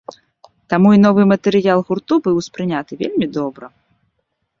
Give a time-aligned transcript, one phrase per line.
[0.73, 3.65] Таму і новы матэрыял гурту быў успрыняты вельмі добра.